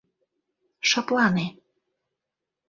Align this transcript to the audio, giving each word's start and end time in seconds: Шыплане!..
Шыплане!.. 0.89 1.47